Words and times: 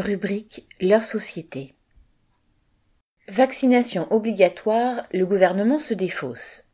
Rubrique 0.00 0.66
Leur 0.80 1.02
société. 1.02 1.74
Vaccination 3.28 4.10
obligatoire, 4.10 5.06
le 5.12 5.26
gouvernement 5.26 5.78
se 5.78 5.92
défausse. 5.92 6.70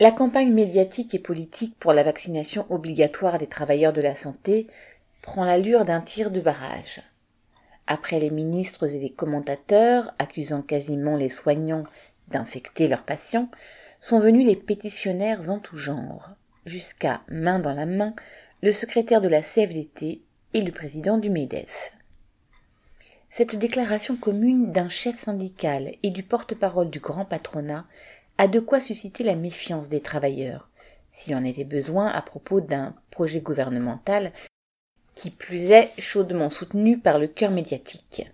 La 0.00 0.10
campagne 0.10 0.54
médiatique 0.54 1.14
et 1.14 1.18
politique 1.18 1.78
pour 1.78 1.92
la 1.92 2.02
vaccination 2.02 2.64
obligatoire 2.70 3.36
des 3.36 3.46
travailleurs 3.46 3.92
de 3.92 4.00
la 4.00 4.14
santé 4.14 4.68
prend 5.20 5.44
l'allure 5.44 5.84
d'un 5.84 6.00
tir 6.00 6.30
de 6.30 6.40
barrage. 6.40 7.02
Après 7.86 8.20
les 8.20 8.30
ministres 8.30 8.90
et 8.90 8.98
les 8.98 9.12
commentateurs, 9.12 10.14
accusant 10.18 10.62
quasiment 10.62 11.16
les 11.16 11.28
soignants 11.28 11.84
d'infecter 12.28 12.88
leurs 12.88 13.04
patients, 13.04 13.50
sont 14.00 14.18
venus 14.18 14.46
les 14.46 14.56
pétitionnaires 14.56 15.50
en 15.50 15.58
tout 15.58 15.76
genre, 15.76 16.30
jusqu'à, 16.64 17.20
main 17.28 17.58
dans 17.58 17.74
la 17.74 17.86
main, 17.86 18.14
le 18.62 18.72
secrétaire 18.72 19.20
de 19.20 19.28
la 19.28 19.42
CFDT 19.42 20.22
et 20.56 20.62
le 20.62 20.72
président 20.72 21.18
du 21.18 21.28
MEDEF. 21.28 21.92
Cette 23.28 23.56
déclaration 23.56 24.16
commune 24.16 24.72
d'un 24.72 24.88
chef 24.88 25.16
syndical 25.16 25.92
et 26.02 26.08
du 26.08 26.22
porte-parole 26.22 26.88
du 26.88 26.98
grand 26.98 27.26
patronat 27.26 27.84
a 28.38 28.48
de 28.48 28.58
quoi 28.58 28.80
susciter 28.80 29.22
la 29.22 29.36
méfiance 29.36 29.90
des 29.90 30.00
travailleurs, 30.00 30.70
s'il 31.10 31.36
en 31.36 31.44
était 31.44 31.64
besoin 31.64 32.06
à 32.06 32.22
propos 32.22 32.62
d'un 32.62 32.94
projet 33.10 33.42
gouvernemental 33.42 34.32
qui 35.14 35.28
plus 35.30 35.72
est 35.72 35.90
chaudement 35.98 36.48
soutenu 36.48 36.98
par 36.98 37.18
le 37.18 37.26
cœur 37.26 37.50
médiatique. 37.50 38.26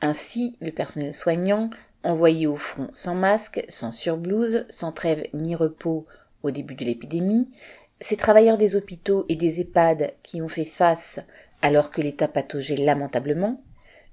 Ainsi, 0.00 0.56
le 0.60 0.70
personnel 0.70 1.12
soignant, 1.12 1.68
envoyé 2.04 2.46
au 2.46 2.54
front 2.54 2.90
sans 2.92 3.16
masque, 3.16 3.64
sans 3.68 3.90
surblouse, 3.90 4.66
sans 4.68 4.92
trêve 4.92 5.26
ni 5.34 5.56
repos 5.56 6.06
au 6.44 6.52
début 6.52 6.76
de 6.76 6.84
l'épidémie, 6.84 7.48
ces 8.00 8.16
travailleurs 8.16 8.58
des 8.58 8.76
hôpitaux 8.76 9.24
et 9.28 9.36
des 9.36 9.60
EHPAD 9.60 10.14
qui 10.22 10.40
ont 10.40 10.48
fait 10.48 10.64
face 10.64 11.20
alors 11.62 11.90
que 11.90 12.00
l'État 12.00 12.28
pataugeait 12.28 12.76
lamentablement, 12.76 13.56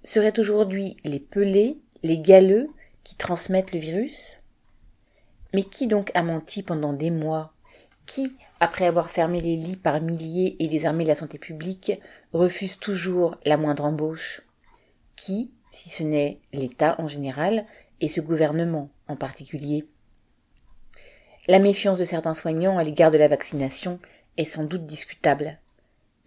seraient 0.04 0.40
aujourd'hui 0.40 0.98
les 1.04 1.20
pelés, 1.20 1.80
les 2.04 2.20
galeux 2.20 2.70
qui 3.04 3.16
transmettent 3.16 3.74
le 3.74 3.80
virus. 3.80 4.42
Mais 5.54 5.64
qui 5.64 5.88
donc 5.88 6.12
a 6.16 6.24
menti 6.24 6.64
pendant 6.64 6.94
des 6.94 7.12
mois? 7.12 7.54
Qui, 8.06 8.36
après 8.60 8.86
avoir 8.86 9.10
fermé 9.10 9.42
les 9.42 9.56
lits 9.56 9.78
par 9.78 10.02
milliers 10.02 10.56
et 10.60 10.68
désarmé 10.68 11.06
la 11.06 11.16
santé 11.16 11.38
publique, 11.38 11.92
refuse 12.34 12.80
toujours 12.80 13.36
la 13.46 13.58
moindre 13.58 13.86
embauche? 13.86 14.42
Qui, 15.16 15.52
si 15.72 15.90
ce 15.90 16.04
n'est 16.04 16.40
l'État 16.54 16.96
en 17.00 17.08
général, 17.08 17.66
et 18.02 18.08
ce 18.08 18.22
gouvernement 18.22 18.90
en 19.08 19.16
particulier? 19.16 19.88
La 21.48 21.60
méfiance 21.60 22.00
de 22.00 22.06
certains 22.06 22.34
soignants 22.34 22.80
à 22.80 22.84
l'égard 22.84 23.12
de 23.12 23.20
la 23.20 23.28
vaccination 23.28 24.00
est 24.38 24.46
sans 24.46 24.64
doute 24.64 24.88
discutable, 24.88 25.60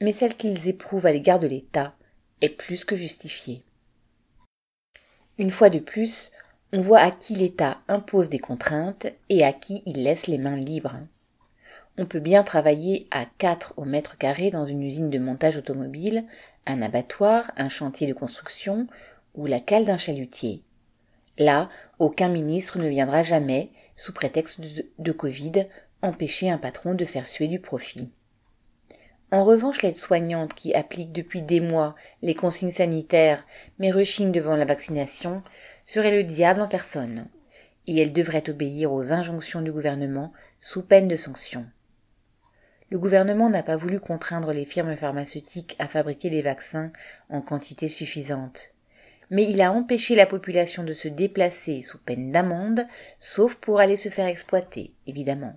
mais 0.01 0.13
celle 0.13 0.37
qu'ils 0.37 0.69
éprouvent 0.69 1.07
à 1.07 1.13
l'égard 1.13 1.41
de 1.41 1.49
l'État 1.49 1.95
est 2.41 2.49
plus 2.49 2.85
que 2.85 2.95
justifiée. 2.95 3.65
Une 5.37 5.51
fois 5.51 5.71
de 5.71 5.81
plus, 5.81 6.31
on 6.73 6.83
voit 6.83 7.01
à 7.01 7.11
qui 7.11 7.35
l'État 7.35 7.79
impose 7.89 8.29
des 8.29 8.39
contraintes 8.39 9.09
et 9.29 9.45
à 9.45 9.53
qui 9.53 9.83
il 9.87 10.05
laisse 10.05 10.29
les 10.29 10.39
mains 10.39 10.57
libres. 10.57 10.97
On 11.97 12.07
peut 12.07 12.21
bien 12.21 12.45
travailler 12.45 13.09
à 13.11 13.25
4 13.25 13.75
au 13.77 13.85
mètre 13.85 14.19
carré 14.19 14.53
dans 14.53 14.67
une 14.67 14.85
usine 14.85 15.11
de 15.11 15.19
montage 15.19 15.57
automobile, 15.57 16.25
un 16.67 16.81
abattoir, 16.81 17.51
un 17.57 17.69
chantier 17.69 18.07
de 18.07 18.13
construction 18.13 18.87
ou 19.35 19.47
la 19.47 19.59
cale 19.59 19.85
d'un 19.85 19.97
chalutier. 19.97 20.63
Là, 21.39 21.69
aucun 22.01 22.29
ministre 22.29 22.79
ne 22.79 22.89
viendra 22.89 23.23
jamais, 23.23 23.71
sous 23.97 24.13
prétexte 24.13 24.61
de, 24.99 25.13
Covid, 25.13 25.67
empêcher 26.03 26.51
un 26.51 26.59
patron 26.59 26.95
de 26.95 27.05
faire 27.05 27.27
suer 27.27 27.47
du 27.47 27.61
profit. 27.61 28.13
En 29.31 29.45
revanche, 29.45 29.83
l'aide-soignante 29.83 30.55
qui 30.55 30.75
applique 30.75 31.13
depuis 31.13 31.43
des 31.43 31.61
mois 31.61 31.95
les 32.23 32.35
consignes 32.35 32.71
sanitaires 32.71 33.45
mais 33.79 33.91
rechigne 33.91 34.33
devant 34.33 34.57
la 34.57 34.65
vaccination 34.65 35.43
serait 35.85 36.17
le 36.17 36.25
diable 36.25 36.61
en 36.61 36.69
personne, 36.69 37.27
et 37.87 38.01
elle 38.01 38.13
devrait 38.13 38.49
obéir 38.51 38.93
aux 38.93 39.13
injonctions 39.13 39.63
du 39.63 39.71
gouvernement 39.71 40.33
sous 40.61 40.83
peine 40.83 41.09
de 41.09 41.17
sanctions. 41.17 41.67
Le 42.91 42.99
gouvernement 42.99 43.51
n'a 43.51 43.63
pas 43.63 43.77
voulu 43.77 44.01
contraindre 44.01 44.53
les 44.53 44.65
firmes 44.65 44.97
pharmaceutiques 44.97 45.77
à 45.79 45.87
fabriquer 45.87 46.31
les 46.31 46.43
vaccins 46.43 46.91
en 47.29 47.43
quantité 47.43 47.89
suffisante, 47.89 48.75
mais 49.31 49.45
il 49.49 49.61
a 49.61 49.73
empêché 49.73 50.15
la 50.15 50.27
population 50.27 50.85
de 50.85 50.93
se 50.93 51.09
déplacer 51.09 51.83
sous 51.83 51.99
peine 51.99 52.33
d'amende, 52.33 52.87
sauf 53.21 53.55
pour 53.57 53.81
aller 53.81 53.97
se 53.97 54.09
faire 54.09 54.27
exploiter, 54.27 54.93
évidemment. 55.07 55.57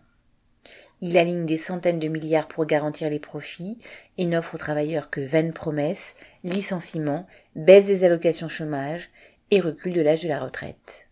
Il 1.01 1.17
aligne 1.17 1.45
des 1.45 1.57
centaines 1.57 1.99
de 1.99 2.07
milliards 2.07 2.47
pour 2.47 2.65
garantir 2.65 3.09
les 3.09 3.19
profits 3.19 3.79
et 4.17 4.25
n'offre 4.25 4.55
aux 4.55 4.59
travailleurs 4.59 5.09
que 5.09 5.21
vaines 5.21 5.53
promesses, 5.53 6.13
licenciements, 6.43 7.25
baisse 7.55 7.87
des 7.87 8.03
allocations 8.03 8.49
chômage 8.49 9.09
et 9.49 9.59
recul 9.59 9.93
de 9.93 10.01
l'âge 10.01 10.21
de 10.21 10.27
la 10.27 10.39
retraite. 10.39 11.07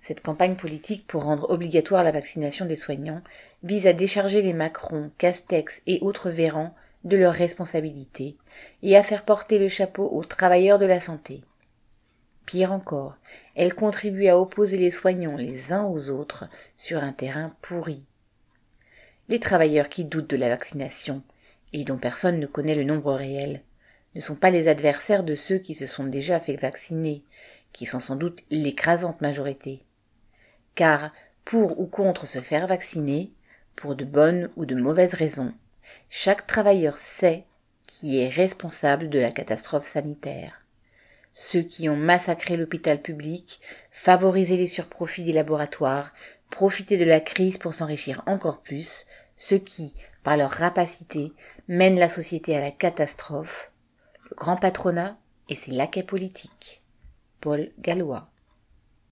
Cette 0.00 0.20
campagne 0.20 0.54
politique 0.54 1.06
pour 1.06 1.24
rendre 1.24 1.48
obligatoire 1.50 2.04
la 2.04 2.10
vaccination 2.10 2.66
des 2.66 2.76
soignants 2.76 3.22
vise 3.62 3.86
à 3.86 3.92
décharger 3.92 4.42
les 4.42 4.52
Macron, 4.52 5.10
Castex 5.18 5.82
et 5.86 5.98
autres 6.02 6.30
Véran 6.30 6.74
de 7.04 7.16
leurs 7.16 7.34
responsabilités 7.34 8.36
et 8.82 8.96
à 8.96 9.02
faire 9.02 9.24
porter 9.24 9.58
le 9.58 9.68
chapeau 9.68 10.08
aux 10.10 10.24
travailleurs 10.24 10.78
de 10.78 10.86
la 10.86 11.00
santé. 11.00 11.42
Pire 12.46 12.72
encore, 12.72 13.16
elle 13.54 13.74
contribue 13.74 14.28
à 14.28 14.38
opposer 14.38 14.76
les 14.76 14.90
soignants 14.90 15.36
les 15.36 15.72
uns 15.72 15.84
aux 15.84 16.10
autres 16.10 16.44
sur 16.76 17.02
un 17.02 17.12
terrain 17.12 17.54
pourri 17.62 18.04
les 19.28 19.40
travailleurs 19.40 19.88
qui 19.88 20.04
doutent 20.04 20.30
de 20.30 20.36
la 20.36 20.48
vaccination, 20.48 21.22
et 21.72 21.84
dont 21.84 21.96
personne 21.96 22.38
ne 22.38 22.46
connaît 22.46 22.74
le 22.74 22.84
nombre 22.84 23.14
réel, 23.14 23.62
ne 24.14 24.20
sont 24.20 24.36
pas 24.36 24.50
les 24.50 24.68
adversaires 24.68 25.24
de 25.24 25.34
ceux 25.34 25.58
qui 25.58 25.74
se 25.74 25.86
sont 25.86 26.04
déjà 26.04 26.40
fait 26.40 26.56
vacciner, 26.56 27.24
qui 27.72 27.86
sont 27.86 28.00
sans 28.00 28.16
doute 28.16 28.44
l'écrasante 28.50 29.20
majorité. 29.20 29.82
Car, 30.74 31.12
pour 31.44 31.80
ou 31.80 31.86
contre 31.86 32.26
se 32.26 32.40
faire 32.40 32.66
vacciner, 32.66 33.32
pour 33.76 33.96
de 33.96 34.04
bonnes 34.04 34.50
ou 34.56 34.66
de 34.66 34.76
mauvaises 34.76 35.14
raisons, 35.14 35.52
chaque 36.08 36.46
travailleur 36.46 36.96
sait 36.96 37.44
qui 37.86 38.20
est 38.20 38.28
responsable 38.28 39.08
de 39.08 39.18
la 39.18 39.30
catastrophe 39.30 39.86
sanitaire. 39.86 40.60
Ceux 41.32 41.62
qui 41.62 41.88
ont 41.88 41.96
massacré 41.96 42.56
l'hôpital 42.56 43.02
public, 43.02 43.60
favorisé 43.90 44.56
les 44.56 44.66
surprofits 44.66 45.24
des 45.24 45.32
laboratoires, 45.32 46.12
profiter 46.50 46.96
de 46.96 47.04
la 47.04 47.20
crise 47.20 47.58
pour 47.58 47.74
s'enrichir 47.74 48.22
encore 48.26 48.62
plus, 48.62 49.06
ceux 49.36 49.58
qui, 49.58 49.94
par 50.22 50.36
leur 50.36 50.50
rapacité, 50.50 51.32
mènent 51.68 51.98
la 51.98 52.08
société 52.08 52.56
à 52.56 52.60
la 52.60 52.70
catastrophe, 52.70 53.70
le 54.30 54.36
grand 54.36 54.56
patronat 54.56 55.18
et 55.48 55.56
ses 55.56 55.72
laquais 55.72 56.02
politiques. 56.02 56.82
Paul 57.40 57.70
Gallois. 57.78 58.28